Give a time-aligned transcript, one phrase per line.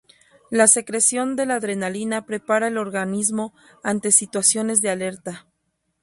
[0.49, 3.53] La secreción de la adrenalina prepara el organismo
[3.83, 5.45] ante situaciones de alerta.